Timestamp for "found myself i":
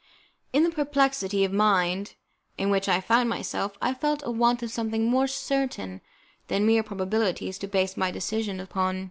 3.01-3.93